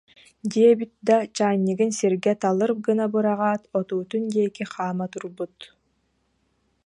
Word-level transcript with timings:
диэбит 0.51 0.91
да, 1.07 1.17
чаанньыгын 1.35 1.91
сиргэ 1.97 2.33
талыр 2.41 2.71
гына 2.87 3.05
быраҕаат, 3.13 3.61
отуутун 3.79 4.23
диэки 4.33 4.63
хаама 4.73 5.05
турбут 5.13 5.55